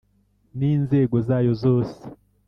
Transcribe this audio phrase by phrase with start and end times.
[0.57, 1.99] N inzego zayo zose